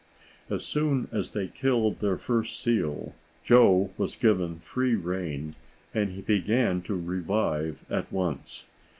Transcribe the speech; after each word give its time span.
As 0.49 0.65
soon 0.65 1.07
as 1.11 1.29
they 1.29 1.45
killed 1.47 1.99
their 1.99 2.17
first 2.17 2.59
seal 2.59 3.13
Joe 3.43 3.91
was 3.99 4.15
given 4.15 4.57
free 4.57 4.95
rein, 4.95 5.53
and 5.93 6.09
he 6.13 6.21
began 6.21 6.81
to 6.89 6.95
revive 6.95 7.85
at 7.87 8.11
once. 8.11 8.65